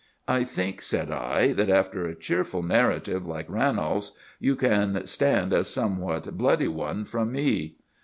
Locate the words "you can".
4.39-5.05